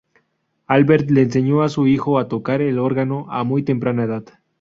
Albert 0.65 1.11
le 1.11 1.21
enseño 1.21 1.61
a 1.61 1.69
su 1.69 1.85
hijo 1.85 2.17
a 2.17 2.27
tocar 2.27 2.63
el 2.63 2.79
órgano 2.79 3.27
a 3.29 3.43
muy 3.43 3.61
temprana 3.61 4.05
edad. 4.05 4.23